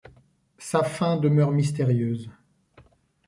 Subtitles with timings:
[0.57, 2.31] Sa fin demeure mystérieuse.